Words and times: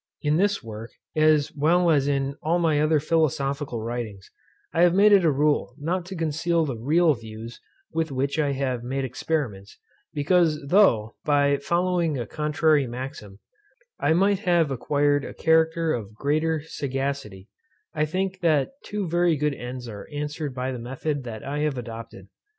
In 0.23 0.37
this 0.37 0.63
work, 0.63 0.89
as 1.15 1.53
well 1.55 1.91
as 1.91 2.07
in 2.07 2.35
all 2.41 2.57
my 2.57 2.81
other 2.81 2.99
philosophical 2.99 3.83
writings, 3.83 4.31
I 4.73 4.81
have 4.81 4.95
made 4.95 5.11
it 5.11 5.23
a 5.23 5.29
rule 5.31 5.75
not 5.77 6.07
to 6.07 6.15
conceal 6.15 6.65
the 6.65 6.75
real 6.75 7.13
views 7.13 7.61
with 7.93 8.11
which 8.11 8.39
I 8.39 8.53
have 8.53 8.83
made 8.83 9.05
experiments; 9.05 9.77
because 10.11 10.59
though, 10.69 11.17
by 11.23 11.57
following 11.57 12.17
a 12.17 12.25
contrary 12.25 12.87
maxim, 12.87 13.37
I 13.99 14.13
might 14.13 14.39
have 14.39 14.71
acquired 14.71 15.23
a 15.23 15.35
character 15.35 15.93
of 15.93 16.15
greater 16.15 16.63
sagacity, 16.65 17.47
I 17.93 18.05
think 18.05 18.39
that 18.39 18.69
two 18.83 19.07
very 19.07 19.35
good 19.37 19.53
ends 19.53 19.87
are 19.87 20.07
answered 20.11 20.55
by 20.55 20.71
the 20.71 20.79
method 20.79 21.25
that 21.25 21.43
I 21.43 21.59
have 21.59 21.77
adopted. 21.77 22.27